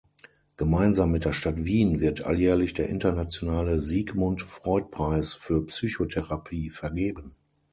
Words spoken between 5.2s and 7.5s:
für Psychotherapie vergeben.